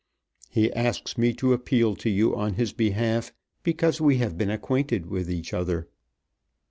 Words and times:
He 0.49 0.73
asks 0.73 1.15
me 1.15 1.31
to 1.35 1.53
appeal 1.53 1.95
to 1.97 2.09
you 2.09 2.35
on 2.35 2.53
his 2.55 2.73
behalf 2.73 3.31
because 3.61 4.01
we 4.01 4.17
have 4.17 4.35
been 4.35 4.49
acquainted 4.49 5.05
with 5.05 5.29
each 5.29 5.53
other. 5.53 5.89